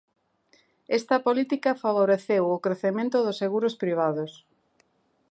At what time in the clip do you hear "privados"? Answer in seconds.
3.83-4.31